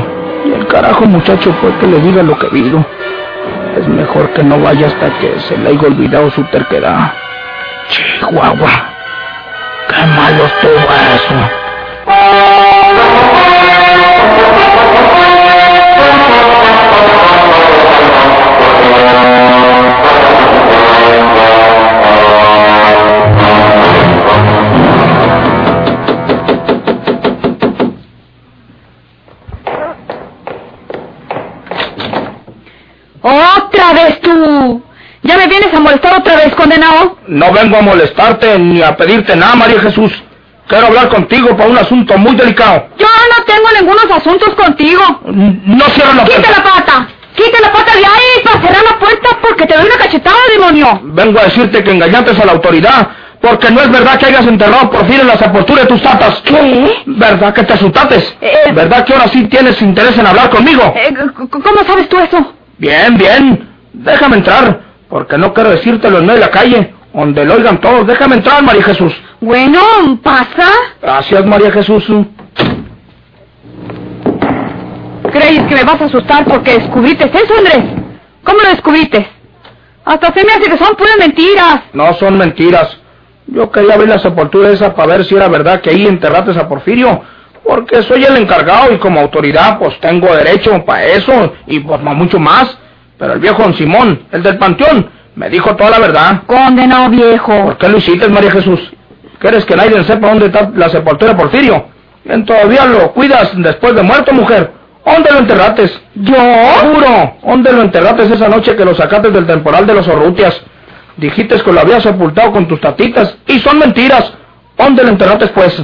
Y 0.47 0.53
el 0.53 0.67
carajo 0.67 1.07
muchacho 1.07 1.53
fue 1.61 1.77
que 1.79 1.87
le 1.87 1.99
diga 1.99 2.23
lo 2.23 2.39
que 2.39 2.49
vio. 2.49 2.85
Es 3.77 3.89
mejor 3.89 4.33
que 4.33 4.45
no 4.45 4.61
vaya 4.61 4.87
hasta 4.87 5.19
que 5.19 5.39
se 5.41 5.57
le 5.57 5.71
haya 5.71 5.83
olvidado 5.83 6.31
su 6.31 6.45
terquedad. 6.45 7.13
Chihuahua. 7.89 8.89
Qué 9.89 10.07
malo 10.07 10.47
estuvo 10.47 10.79
eso. 11.15 12.92
Condenado? 36.55 37.19
No 37.29 37.53
vengo 37.53 37.77
a 37.79 37.83
molestarte 37.83 38.59
ni 38.59 38.83
a 38.83 38.97
pedirte 38.97 39.37
nada, 39.37 39.55
María 39.55 39.81
Jesús. 39.81 40.13
Quiero 40.69 40.87
hablar 40.87 41.09
contigo 41.09 41.57
para 41.57 41.69
un 41.71 41.79
asunto 41.79 42.17
muy 42.19 42.35
delicado. 42.35 42.87
Yo 42.99 43.07
no 43.07 43.45
tengo 43.45 43.69
ningunos 43.79 44.05
asuntos 44.17 44.55
contigo. 44.55 45.03
No 45.27 45.85
cierro 45.91 46.15
la 46.15 46.25
¡Quita 46.25 46.41
puerta. 46.43 46.51
la 46.57 46.63
pata! 46.63 47.09
¡Quita 47.35 47.61
la 47.61 47.73
pata 47.73 47.93
de 47.95 48.05
ahí 48.05 48.45
para 48.45 48.61
cerrar 48.61 48.83
la 48.91 48.99
puerta 48.99 49.29
porque 49.41 49.67
te 49.67 49.75
doy 49.77 49.87
una 49.87 49.97
cachetada, 49.97 50.37
demonio! 50.53 51.01
Vengo 51.05 51.41
a 51.41 51.45
decirte 51.45 51.83
que 51.83 51.91
engañaste 51.91 52.31
a 52.41 52.45
la 52.45 52.53
autoridad, 52.53 53.09
porque 53.41 53.71
no 53.71 53.81
es 53.81 53.91
verdad 53.91 54.19
que 54.19 54.27
hayas 54.27 54.47
enterrado 54.47 54.91
por 54.91 55.07
fin 55.07 55.21
en 55.21 55.27
la 55.27 55.37
sepultura 55.37 55.83
de 55.83 55.89
tus 55.89 56.03
tatas. 56.03 56.41
¿Qué? 56.45 57.03
¿Verdad 57.07 57.53
que 57.55 57.65
te 57.65 57.73
asustates? 57.73 58.37
Eh. 58.41 58.71
¿Verdad 58.73 59.05
que 59.05 59.13
ahora 59.15 59.29
sí 59.29 59.45
tienes 59.49 59.81
interés 59.83 60.17
en 60.19 60.27
hablar 60.27 60.49
conmigo? 60.51 60.95
Eh, 60.97 61.13
¿Cómo 61.51 61.85
sabes 61.87 62.09
tú 62.09 62.19
eso? 62.19 62.53
Bien, 62.79 63.17
bien. 63.19 63.69
Déjame 63.95 64.37
entrar, 64.37 64.81
porque 65.13 65.37
no 65.37 65.53
quiero 65.53 65.69
decírtelo 65.69 66.21
en 66.21 66.25
medio 66.25 66.41
de 66.41 66.47
la 66.47 66.51
calle, 66.51 66.95
donde 67.13 67.45
lo 67.45 67.57
oigan 67.57 67.79
todos. 67.83 68.07
Déjame 68.07 68.37
entrar, 68.37 68.63
María 68.63 68.83
Jesús. 68.83 69.13
Bueno, 69.43 69.79
pasa. 70.23 70.71
Gracias, 71.03 71.45
María 71.45 71.71
Jesús. 71.71 72.03
¿Crees 75.31 75.63
que 75.65 75.75
me 75.75 75.85
vas 75.85 76.01
a 76.01 76.07
asustar 76.07 76.47
porque 76.47 76.79
descubriste 76.79 77.27
eso, 77.27 77.55
Andrés? 77.59 77.85
¿Cómo 78.43 78.63
lo 78.63 78.71
descubriste? 78.71 79.29
Hasta 80.07 80.33
se 80.33 80.47
me 80.47 80.53
hace 80.53 80.71
que 80.71 80.79
son 80.79 80.97
puras 80.97 81.19
mentiras. 81.19 81.81
No 81.93 82.15
son 82.15 82.39
mentiras. 82.39 82.97
Yo 83.49 83.71
quería 83.71 83.99
ver 83.99 84.09
la 84.09 84.19
sepultura 84.19 84.71
esa 84.71 84.95
para 84.95 85.19
ver 85.19 85.27
si 85.27 85.35
era 85.35 85.47
verdad 85.49 85.83
que 85.83 85.91
ahí 85.91 86.07
enterraste 86.07 86.59
a 86.59 86.67
Porfirio. 86.67 87.21
Porque 87.63 88.03
soy 88.03 88.25
el 88.25 88.39
encargado 88.39 88.95
y 88.95 88.99
como 88.99 89.21
autoridad 89.21 89.79
pues 89.79 90.01
tengo 90.01 90.35
derecho 90.35 90.83
para 90.87 91.05
eso 91.05 91.53
y 91.67 91.81
pues 91.81 92.01
mucho 92.01 92.39
más. 92.39 92.79
Pero 93.23 93.35
el 93.35 93.39
viejo 93.39 93.63
don 93.63 93.73
Simón, 93.75 94.27
el 94.33 94.43
del 94.43 94.59
panteón, 94.59 95.09
me 95.37 95.49
dijo 95.49 95.77
toda 95.77 95.91
la 95.91 96.01
verdad. 96.01 96.43
Condenado 96.45 97.09
viejo. 97.09 97.67
¿Por 97.67 97.79
qué 97.79 97.89
lo 97.89 97.99
hiciste, 97.99 98.29
María 98.29 98.51
Jesús? 98.51 98.81
¿Quieres 99.39 99.65
que 99.65 99.77
nadie 99.77 100.03
sepa 100.03 100.29
dónde 100.29 100.47
está 100.47 100.73
la 100.75 100.89
sepultura 100.89 101.31
de 101.31 101.39
Porfirio? 101.39 101.87
¿En 102.25 102.45
todavía 102.45 102.85
lo 102.85 103.13
cuidas 103.13 103.53
después 103.55 103.95
de 103.95 104.03
muerto, 104.03 104.33
mujer? 104.33 104.73
¿Dónde 105.07 105.31
lo 105.31 105.39
enterraste? 105.39 105.89
¿Yo? 106.17 106.35
Seguro. 106.81 107.37
¿Dónde 107.47 107.73
lo 107.73 107.83
enterraste 107.83 108.25
esa 108.25 108.49
noche 108.49 108.75
que 108.75 108.85
lo 108.85 108.93
sacaste 108.93 109.31
del 109.31 109.47
temporal 109.47 109.87
de 109.87 109.95
los 109.95 110.09
Orrutias? 110.09 110.61
Dijiste 111.17 111.61
que 111.61 111.73
lo 111.73 111.81
habías 111.81 112.03
sepultado 112.03 112.51
con 112.51 112.67
tus 112.67 112.81
tatitas. 112.81 113.37
Y 113.47 113.61
son 113.61 113.79
mentiras. 113.79 114.33
¿Dónde 114.77 115.05
lo 115.05 115.11
enterraste, 115.11 115.47
pues? 115.47 115.81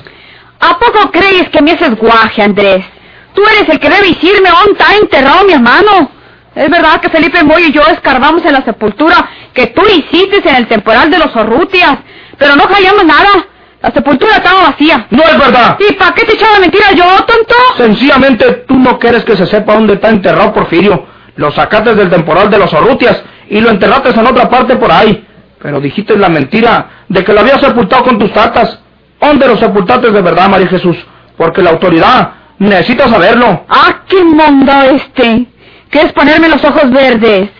¿A 0.59 0.77
poco 0.77 1.13
crees 1.13 1.49
que 1.51 1.63
me 1.63 1.71
haces 1.71 1.95
guaje, 1.95 2.43
Andrés? 2.43 2.85
Tú 3.33 3.43
eres 3.43 3.69
el 3.69 3.79
que 3.79 3.89
debe 3.89 4.09
decirme 4.09 4.51
dónde 4.51 4.73
está 4.73 4.97
enterrado 4.97 5.45
mi 5.45 5.53
hermano. 5.53 6.18
Es 6.59 6.69
verdad 6.69 7.01
que 7.01 7.09
Felipe 7.09 7.45
Moy 7.45 7.67
y 7.69 7.73
yo 7.73 7.83
escarbamos 7.83 8.45
en 8.45 8.53
la 8.53 8.65
sepultura 8.65 9.31
que 9.55 9.69
tú 9.69 9.83
hiciste 9.83 10.43
en 10.45 10.57
el 10.57 10.67
temporal 10.67 11.09
de 11.09 11.17
los 11.17 11.35
Orrutias, 11.37 11.99
pero 12.37 12.57
no 12.57 12.65
hallamos 12.65 13.05
nada. 13.05 13.47
La 13.81 13.93
sepultura 13.93 14.39
estaba 14.39 14.71
vacía. 14.71 15.07
¡No 15.11 15.23
es 15.23 15.39
verdad! 15.39 15.79
¿Y 15.79 15.93
para 15.93 16.13
qué 16.17 16.25
te 16.25 16.33
echaba 16.33 16.59
mentira 16.59 16.91
yo, 16.97 17.05
tonto? 17.05 17.55
Sencillamente 17.77 18.65
tú 18.67 18.75
no 18.75 18.99
quieres 18.99 19.25
que 19.25 19.37
se 19.37 19.47
sepa 19.47 19.75
dónde 19.75 19.95
está 19.95 20.09
enterrado 20.09 20.53
Porfirio. 20.53 21.07
Lo 21.37 21.53
sacaste 21.53 21.95
del 21.95 22.11
temporal 22.11 22.51
de 22.51 22.59
los 22.59 22.75
Orrutias 22.75 23.23
y 23.49 23.61
lo 23.61 23.71
enterraste 23.71 24.11
en 24.11 24.27
otra 24.27 24.51
parte 24.51 24.75
por 24.75 24.91
ahí. 24.91 25.25
Pero 25.63 25.81
dijiste 25.81 26.19
la 26.19 26.29
mentira 26.29 27.05
de 27.09 27.23
que 27.23 27.33
lo 27.33 27.39
habías 27.39 27.61
sepultado 27.61 28.03
con 28.03 28.19
tus 28.19 28.33
tatas. 28.33 28.81
¿Dónde 29.21 29.47
lo 29.47 29.57
sepultaste 29.57 30.11
de 30.11 30.23
verdad, 30.23 30.49
María 30.49 30.67
Jesús? 30.67 30.97
Porque 31.37 31.63
la 31.63 31.71
autoridad 31.71 32.33
necesita 32.59 33.07
saberlo. 33.07 33.65
¡Ah, 33.69 34.01
qué 34.09 34.25
mundo 34.25 34.73
este! 34.91 35.47
¿Quieres 35.91 36.13
ponerme 36.13 36.49
los 36.49 36.63
ojos 36.65 36.91
verdes? 36.91 37.51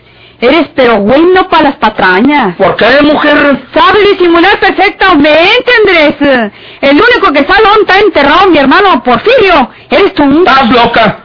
Eres 0.41 0.69
pero 0.73 0.99
bueno 0.99 1.49
para 1.49 1.63
las 1.63 1.75
patrañas. 1.75 2.55
¿Por 2.55 2.75
qué, 2.77 2.85
mujer? 3.03 3.35
Sabe 3.73 3.99
disimular 4.11 4.57
perfectamente, 4.59 5.71
Andrés. 5.79 6.51
El 6.81 6.95
único 6.95 7.33
que 7.33 7.39
sabe 7.45 7.63
dónde 7.63 7.81
está 7.81 7.99
enterrado 7.99 8.49
mi 8.49 8.57
hermano 8.57 9.03
Porfirio 9.03 9.69
eres 9.89 10.13
tú. 10.13 10.23
¡Estás 10.39 10.69
loca! 10.71 11.19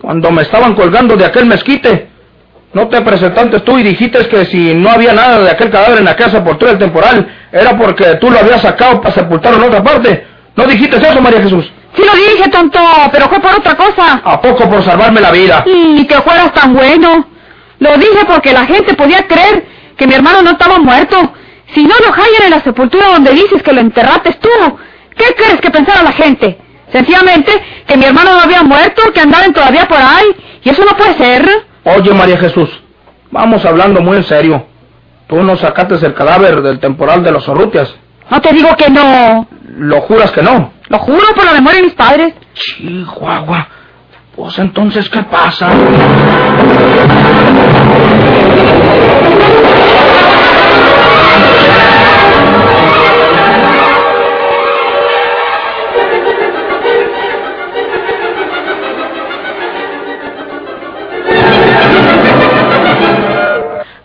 Cuando 0.00 0.30
me 0.30 0.42
estaban 0.42 0.74
colgando 0.74 1.16
de 1.16 1.26
aquel 1.26 1.46
mezquite, 1.46 2.08
no 2.72 2.88
te 2.88 3.00
presentaste 3.02 3.60
tú 3.60 3.78
y 3.78 3.82
dijiste 3.82 4.26
que 4.28 4.46
si 4.46 4.74
no 4.74 4.90
había 4.90 5.12
nada 5.12 5.40
de 5.40 5.50
aquel 5.50 5.70
cadáver 5.70 5.98
en 5.98 6.06
la 6.06 6.16
casa 6.16 6.42
por 6.42 6.58
todo 6.58 6.70
el 6.70 6.78
temporal, 6.78 7.26
era 7.52 7.76
porque 7.76 8.16
tú 8.16 8.30
lo 8.30 8.38
habías 8.38 8.62
sacado 8.62 9.00
para 9.00 9.14
sepultarlo 9.14 9.58
en 9.58 9.64
otra 9.64 9.82
parte. 9.82 10.26
¿No 10.56 10.64
dijiste 10.66 10.96
eso, 10.96 11.20
María 11.20 11.42
Jesús? 11.42 11.70
Sí 11.96 12.02
lo 12.04 12.12
dije, 12.12 12.48
tonto, 12.50 12.80
pero 13.12 13.28
fue 13.28 13.40
por 13.40 13.54
otra 13.54 13.76
cosa. 13.76 14.20
¿A 14.24 14.40
poco 14.40 14.68
por 14.68 14.82
salvarme 14.82 15.20
la 15.20 15.30
vida? 15.30 15.62
Y 15.66 16.04
que 16.06 16.16
fueras 16.16 16.52
tan 16.52 16.74
bueno. 16.74 17.26
Lo 17.78 17.96
dije 17.96 18.24
porque 18.26 18.52
la 18.52 18.66
gente 18.66 18.94
podía 18.94 19.26
creer 19.26 19.66
que 19.96 20.06
mi 20.06 20.14
hermano 20.14 20.42
no 20.42 20.50
estaba 20.50 20.78
muerto. 20.78 21.16
Si 21.74 21.84
no 21.84 21.94
lo 22.04 22.12
hallan 22.12 22.44
en 22.46 22.50
la 22.50 22.60
sepultura 22.60 23.08
donde 23.08 23.32
dices 23.32 23.62
que 23.62 23.72
lo 23.72 23.80
enterraste 23.80 24.32
tú, 24.40 24.78
¿qué 25.16 25.34
crees 25.36 25.60
que 25.60 25.70
pensara 25.70 26.02
la 26.02 26.12
gente? 26.12 26.58
Sencillamente 26.92 27.52
que 27.86 27.96
mi 27.96 28.04
hermano 28.04 28.32
no 28.32 28.40
había 28.40 28.62
muerto, 28.62 29.02
que 29.12 29.20
andaban 29.20 29.52
todavía 29.52 29.86
por 29.86 29.98
ahí. 29.98 30.34
Y 30.62 30.70
eso 30.70 30.84
no 30.84 30.96
puede 30.96 31.16
ser. 31.16 31.48
Oye, 31.84 32.12
María 32.14 32.38
Jesús, 32.38 32.70
vamos 33.30 33.64
hablando 33.64 34.00
muy 34.00 34.18
en 34.18 34.24
serio. 34.24 34.66
Tú 35.26 35.42
no 35.42 35.56
sacaste 35.56 35.94
el 36.06 36.14
cadáver 36.14 36.62
del 36.62 36.78
temporal 36.80 37.22
de 37.22 37.32
los 37.32 37.48
Orrutias. 37.48 37.94
No 38.30 38.40
te 38.40 38.52
digo 38.52 38.74
que 38.76 38.90
no. 38.90 39.46
¿Lo 39.76 40.00
juras 40.02 40.30
que 40.30 40.42
no? 40.42 40.72
Lo 40.88 40.98
juro 40.98 41.34
por 41.34 41.44
la 41.44 41.52
memoria 41.52 41.78
de 41.80 41.86
mis 41.86 41.94
padres. 41.94 42.34
Chihuahua. 42.54 43.68
Pues 44.36 44.58
entonces, 44.58 45.08
¿qué 45.08 45.22
pasa? 45.24 45.70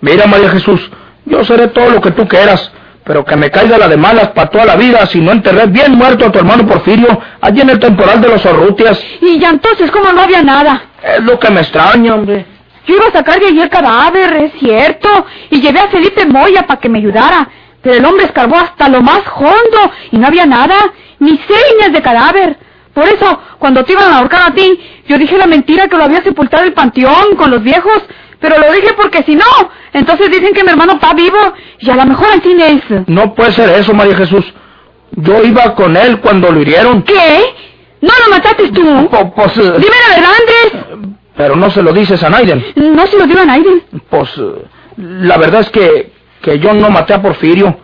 Mira, 0.02 0.26
María 0.28 0.50
Jesús, 0.50 0.90
yo 1.26 1.44
seré 1.44 1.68
todo 1.68 1.90
lo 1.90 2.02
que 2.02 2.12
tú 2.12 2.28
quieras, 2.28 2.72
pero 3.10 3.26
que 3.26 3.36
me 3.36 3.50
caiga 3.50 3.76
la 3.80 3.88
de 3.88 3.98
malas 3.98 4.28
para 4.34 4.52
toda 4.52 4.66
la 4.66 4.76
vida 4.76 5.04
si 5.08 5.20
no 5.20 5.32
enterré 5.32 5.66
bien 5.66 5.94
muerto 5.94 6.28
a 6.28 6.32
tu 6.32 6.38
hermano 6.38 6.68
Porfirio 6.68 7.20
allí 7.42 7.62
en 7.62 7.72
el 7.72 7.80
temporal 7.80 8.22
de 8.22 8.28
los 8.28 8.46
Orrutias. 8.46 9.04
Y 9.20 9.40
ya 9.40 9.50
entonces, 9.50 9.90
¿cómo 9.90 10.14
no 10.14 10.22
había 10.22 10.44
nada? 10.44 10.84
Es 11.02 11.24
lo 11.24 11.40
que 11.40 11.50
me 11.50 11.62
extraña, 11.62 12.14
hombre. 12.14 12.46
Yo 12.86 12.98
iba 12.98 13.08
a 13.08 13.12
sacar 13.12 13.40
de 13.40 13.48
allí 13.48 13.62
el 13.62 13.70
cadáver, 13.72 14.34
es 14.34 14.52
cierto, 14.60 15.26
y 15.50 15.60
llevé 15.60 15.80
a 15.80 15.88
Felipe 15.88 16.24
Moya 16.28 16.68
para 16.68 16.80
que 16.80 16.88
me 16.88 17.00
ayudara, 17.00 17.50
pero 17.82 17.96
el 17.96 18.06
hombre 18.06 18.26
escarbó 18.26 18.58
hasta 18.58 18.88
lo 18.88 19.02
más 19.02 19.24
hondo 19.36 19.92
y 20.12 20.18
no 20.20 20.28
había 20.28 20.46
nada, 20.46 20.76
ni 21.18 21.32
señas 21.32 21.92
de 21.92 22.04
cadáver. 22.04 22.58
Por 22.94 23.06
eso, 23.06 23.42
cuando 23.58 23.84
te 23.86 23.94
iban 23.94 24.14
a 24.14 24.20
ahorcar 24.20 24.52
a 24.52 24.54
ti, 24.54 24.80
yo 25.08 25.18
dije 25.18 25.36
la 25.36 25.48
mentira 25.48 25.88
que 25.88 25.98
lo 25.98 26.04
había 26.04 26.22
sepultado 26.22 26.64
el 26.64 26.74
panteón 26.74 27.36
con 27.38 27.50
los 27.50 27.64
viejos, 27.64 28.04
pero 28.40 28.60
lo 28.60 28.72
dije 28.72 28.94
porque 28.94 29.24
si 29.24 29.36
no, 29.36 29.46
entonces 29.94 30.30
dicen 30.30 30.54
que 30.54 30.64
mi 30.64 30.70
hermano 30.70 30.94
está 30.94 31.14
vivo 31.14 31.38
y 31.80 31.90
a 31.90 31.96
lo 31.96 32.06
mejor 32.06 32.28
al 32.32 32.42
fin 32.42 32.60
es. 32.60 32.82
No 33.08 33.34
puede 33.34 33.52
ser 33.54 33.70
eso, 33.70 33.94
María 33.94 34.16
Jesús. 34.16 34.46
Yo 35.12 35.44
iba 35.44 35.74
con 35.76 35.98
él 35.98 36.20
cuando 36.20 36.52
lo 36.52 36.62
hirieron. 36.62 37.02
¿Qué? 37.04 37.40
¿No 38.02 38.14
lo 38.26 38.32
mataste 38.32 38.70
tú? 38.70 39.10
Po- 39.10 39.34
pues, 39.34 39.58
eh, 39.58 39.62
Dime 39.62 39.96
la 40.08 40.16
verdad, 40.16 40.32
Andrés. 40.40 41.10
pero 41.36 41.56
no 41.56 41.70
se 41.70 41.82
lo 41.82 41.92
dices 41.92 42.24
a 42.24 42.30
Naiden. 42.30 42.64
No 42.76 43.06
se 43.08 43.18
lo 43.18 43.26
digo 43.26 43.40
a 43.42 43.46
Naiden. 43.46 43.84
Pues 44.10 44.30
eh, 44.38 44.66
la 44.98 45.38
verdad 45.38 45.62
es 45.62 45.70
que, 45.70 46.12
que 46.42 46.60
yo 46.60 46.74
no 46.74 46.90
maté 46.90 47.14
a 47.14 47.22
Porfirio. 47.22 47.78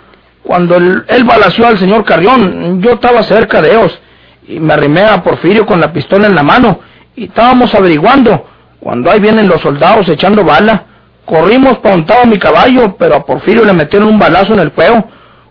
Cuando 0.44 0.76
él, 0.76 1.04
él 1.08 1.24
balació 1.24 1.66
al 1.68 1.78
señor 1.80 2.06
Carrión, 2.06 2.80
yo 2.82 2.92
estaba 2.92 3.24
cerca 3.24 3.62
de 3.64 3.72
ellos 3.72 4.00
y 4.48 4.60
me 4.60 4.74
arrimé 4.76 5.02
a 5.02 5.24
Porfirio 5.24 5.66
con 5.66 5.82
la 5.82 5.92
pistola 5.92 6.28
en 6.28 6.36
la 6.36 6.44
mano 6.44 6.80
y 7.16 7.26
estábamos 7.26 7.74
averiguando. 7.74 8.46
Cuando 8.80 9.10
ahí 9.10 9.20
vienen 9.20 9.48
los 9.48 9.60
soldados 9.62 10.08
echando 10.08 10.44
bala, 10.46 10.86
corrimos 11.26 11.80
para 11.80 11.96
estaba 11.96 12.26
mi 12.26 12.38
caballo, 12.38 12.96
pero 12.98 13.16
a 13.16 13.26
Porfirio 13.26 13.66
le 13.66 13.74
metieron 13.74 14.08
un 14.08 14.20
balazo 14.20 14.54
en 14.54 14.60
el 14.60 14.72
cuello. 14.72 15.04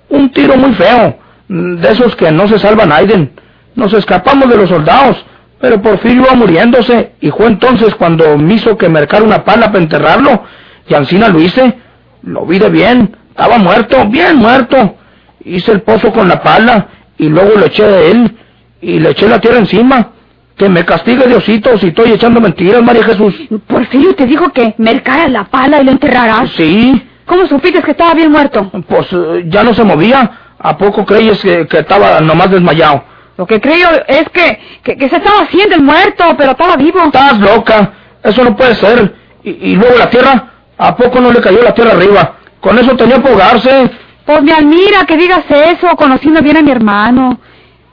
Un 0.09 0.31
tiro 0.31 0.57
muy 0.57 0.73
feo, 0.75 1.19
de 1.49 1.88
esos 1.90 2.14
que 2.16 2.31
no 2.31 2.47
se 2.49 2.59
salvan 2.59 2.93
Aiden. 2.93 3.33
Nos 3.75 3.93
escapamos 3.93 4.49
de 4.49 4.57
los 4.57 4.69
soldados, 4.69 5.25
pero 5.61 5.83
Porfirio 5.83 6.23
iba 6.23 6.35
muriéndose 6.35 7.12
y 7.21 7.31
fue 7.31 7.47
entonces 7.47 7.95
cuando 7.97 8.38
me 8.38 8.54
hizo 8.54 8.76
que 8.76 8.88
mercar 8.88 9.23
una 9.23 9.45
pala 9.45 9.69
para 9.69 9.83
enterrarlo 9.83 10.45
y 10.88 10.95
Ancina 10.95 11.28
lo 11.28 11.40
hice. 11.40 11.78
Lo 12.23 12.47
vi 12.47 12.59
de 12.59 12.71
bien, 12.71 13.16
estaba 13.31 13.59
muerto, 13.59 14.09
bien 14.09 14.37
muerto. 14.37 14.97
Hice 15.45 15.73
el 15.73 15.83
pozo 15.83 16.12
con 16.12 16.28
la 16.28 16.43
pala 16.43 16.88
y 17.19 17.28
luego 17.28 17.59
lo 17.59 17.66
eché 17.66 17.85
de 17.85 18.11
él 18.11 18.37
y 18.81 18.99
le 18.99 19.11
eché 19.11 19.28
la 19.28 19.40
tierra 19.40 19.59
encima. 19.59 20.12
Que 20.57 20.69
me 20.69 20.85
castigue 20.85 21.27
Diosito 21.27 21.77
si 21.79 21.89
estoy 21.89 22.13
echando 22.13 22.41
mentiras, 22.41 22.83
María 22.83 23.03
Jesús. 23.05 23.35
Porfirio 23.67 24.15
te 24.15 24.25
dijo 24.27 24.53
que 24.53 24.75
mercaras 24.79 25.31
la 25.31 25.45
pala 25.45 25.81
y 25.81 25.85
lo 25.85 25.91
enterraras. 25.93 26.51
Sí, 26.57 27.03
¿Cómo 27.27 27.47
supiste 27.47 27.83
que 27.83 27.93
estaba 27.93 28.13
bien 28.15 28.31
muerto? 28.31 28.71
pues 28.87 29.09
eh, 29.13 29.45
ya 29.49 29.65
no 29.65 29.73
se 29.75 29.83
movía. 29.83 30.31
¿A 30.59 30.77
poco 30.77 31.05
crees 31.05 31.41
que, 31.43 31.67
que 31.67 31.79
estaba 31.79 32.21
nomás 32.21 32.51
desmayado? 32.51 33.03
Lo 33.37 33.47
que 33.47 33.61
creo 33.61 33.89
es 34.07 34.29
que, 34.31 34.59
que, 34.83 34.97
que 34.97 35.09
se 35.09 35.17
estaba 35.17 35.41
haciendo 35.41 35.75
el 35.75 35.83
muerto, 35.83 36.25
pero 36.39 36.53
estaba 36.53 36.77
vivo. 36.77 37.03
Estás 37.05 37.41
loca, 37.41 37.93
eso 38.23 38.45
no 38.45 38.55
puede 38.55 38.75
ser. 38.77 39.15
Y, 39.43 39.51
y 39.73 39.75
luego 39.77 39.97
la 39.99 40.09
tierra, 40.09 40.53
¿a 40.79 40.95
poco 40.97 41.21
no 41.21 41.33
le 41.33 41.41
cayó 41.41 41.63
la 41.63 41.75
tierra 41.75 41.93
arriba? 41.93 42.37
Con 42.61 42.79
eso 42.79 42.95
tenía 42.95 43.21
que 43.21 43.29
ahogarse. 43.29 43.91
Pues 44.25 44.43
me 44.43 44.53
admira 44.53 45.05
que 45.07 45.17
digas 45.17 45.45
eso, 45.51 45.88
conociendo 45.97 46.40
bien 46.43 46.59
a 46.59 46.62
mi 46.62 46.71
hermano. 46.71 47.40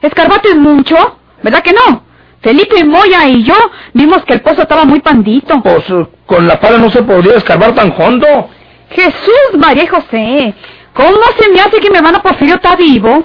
¿Escarbates 0.02 0.56
mucho? 0.58 0.96
¿Verdad 1.42 1.64
que 1.64 1.74
no? 1.74 2.04
Felipe 2.42 2.84
Moya 2.84 3.28
y 3.28 3.44
yo 3.44 3.54
vimos 3.94 4.24
que 4.26 4.34
el 4.34 4.42
pozo 4.42 4.64
estaba 4.64 4.84
muy 4.86 5.00
pandito. 5.00 5.62
Pues 5.62 5.86
con 6.26 6.48
la 6.48 6.60
pala 6.60 6.78
no 6.78 6.90
se 6.90 7.04
podría 7.04 7.38
escarbar 7.38 7.74
tan 7.74 7.94
hondo. 7.98 8.50
Jesús, 8.90 9.58
María 9.58 9.88
José, 9.90 10.54
¿cómo 10.94 11.20
se 11.40 11.50
me 11.50 11.62
hace 11.62 11.80
que 11.80 11.90
mi 11.90 11.98
hermano 11.98 12.22
Porfirio 12.22 12.56
está 12.56 12.76
vivo? 12.76 13.24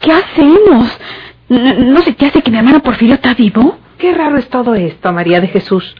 ¿Qué 0.00 0.12
hacemos? 0.12 0.98
¿No, 1.48 1.74
no 1.74 2.02
se 2.02 2.12
te 2.12 2.26
hace 2.26 2.42
que 2.42 2.50
mi 2.50 2.58
hermano 2.58 2.82
Porfirio 2.82 3.14
está 3.14 3.34
vivo? 3.34 3.78
Qué 3.98 4.12
raro 4.14 4.36
es 4.36 4.48
todo 4.48 4.74
esto, 4.74 5.12
María 5.12 5.40
de 5.40 5.48
Jesús. 5.48 5.94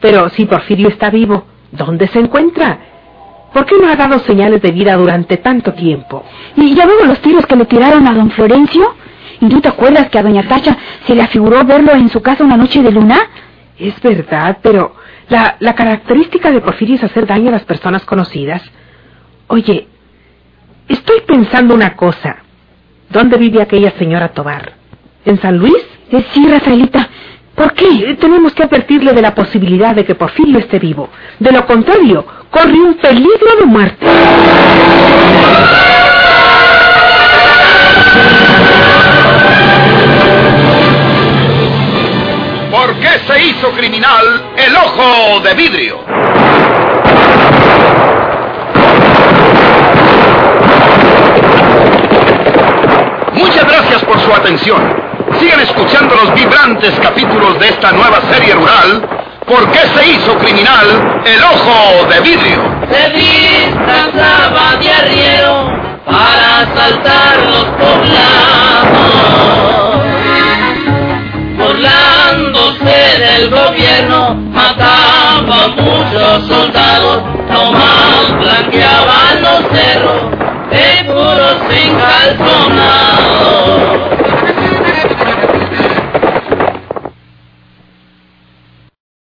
Pero 0.00 0.28
si 0.30 0.44
Porfirio 0.44 0.88
está 0.88 1.10
vivo, 1.10 1.44
¿dónde 1.72 2.06
se 2.08 2.20
encuentra? 2.20 2.78
¿Por 3.52 3.66
qué 3.66 3.74
no 3.80 3.88
ha 3.88 3.96
dado 3.96 4.20
señales 4.20 4.62
de 4.62 4.70
vida 4.70 4.96
durante 4.96 5.36
tanto 5.38 5.72
tiempo? 5.74 6.24
Y 6.56 6.74
ya 6.74 6.86
veo 6.86 7.04
los 7.04 7.20
tiros 7.20 7.46
que 7.46 7.56
le 7.56 7.64
tiraron 7.64 8.06
a 8.06 8.14
don 8.14 8.30
Florencio. 8.30 8.94
¿Y 9.40 9.48
tú 9.48 9.60
te 9.60 9.68
acuerdas 9.68 10.08
que 10.10 10.18
a 10.18 10.22
doña 10.22 10.46
Tacha 10.46 10.76
se 11.06 11.14
le 11.14 11.22
afiguró 11.22 11.64
verlo 11.64 11.92
en 11.92 12.08
su 12.08 12.22
casa 12.22 12.44
una 12.44 12.56
noche 12.56 12.82
de 12.82 12.92
luna? 12.92 13.18
Es 13.78 14.00
verdad, 14.00 14.58
pero 14.62 14.94
la, 15.28 15.56
la 15.58 15.74
característica 15.74 16.50
de 16.50 16.60
Porfirio 16.60 16.96
es 16.96 17.04
hacer 17.04 17.26
daño 17.26 17.48
a 17.48 17.52
las 17.52 17.64
personas 17.64 18.04
conocidas. 18.04 18.62
Oye, 19.48 19.88
estoy 20.88 21.22
pensando 21.26 21.74
una 21.74 21.96
cosa. 21.96 22.44
¿Dónde 23.10 23.36
vive 23.38 23.60
aquella 23.62 23.90
señora 23.98 24.28
Tobar? 24.28 24.72
¿En 25.24 25.40
San 25.40 25.58
Luis? 25.58 25.84
Eh, 26.10 26.24
sí, 26.32 26.46
Rafaelita. 26.48 27.08
¿Por 27.54 27.72
qué? 27.74 27.86
Eh, 28.10 28.16
Tenemos 28.20 28.54
que 28.54 28.62
advertirle 28.62 29.12
de 29.12 29.22
la 29.22 29.34
posibilidad 29.34 29.94
de 29.94 30.04
que 30.04 30.14
Porfirio 30.14 30.58
esté 30.58 30.78
vivo. 30.78 31.08
De 31.38 31.52
lo 31.52 31.66
contrario, 31.66 32.24
corre 32.50 32.72
un 32.80 32.94
peligro 32.94 33.56
de 33.58 33.66
muerte. 33.66 34.06
¿Por 42.70 42.94
qué 43.00 43.08
se 43.26 43.44
hizo 43.46 43.70
criminal 43.72 44.42
el 44.56 44.76
ojo 44.76 45.40
de 45.40 45.54
vidrio? 45.54 45.98
Gracias 53.90 54.08
por 54.08 54.20
su 54.20 54.32
atención. 54.32 54.80
Sigan 55.40 55.58
escuchando 55.58 56.14
los 56.14 56.32
vibrantes 56.32 56.92
capítulos 57.00 57.58
de 57.58 57.70
esta 57.70 57.90
nueva 57.90 58.20
serie 58.30 58.54
rural. 58.54 59.04
¿Por 59.44 59.68
qué 59.72 59.80
se 59.80 60.10
hizo 60.10 60.38
criminal 60.38 61.20
el 61.24 61.42
ojo 61.42 62.06
de 62.08 62.20
vidrio? 62.20 62.62
Se 62.88 63.10
disfrazaba 63.10 64.76
de 64.80 64.92
arriero 64.92 65.72
para 66.06 66.60
asaltar 66.60 67.38
los 67.46 67.64
poblados. 67.64 69.10
Burlándose 71.58 73.18
del 73.18 73.50
gobierno, 73.50 74.36
mataba 74.52 75.64
a 75.64 75.68
muchos 75.68 76.46
soldados, 76.46 77.22
nomás 77.50 78.38
blanqueaban 78.38 79.42
los 79.42 79.64
cerros 79.72 80.39
de 80.80 81.04
puro 81.04 81.48
sin 81.68 81.90
calzonado. 81.98 83.50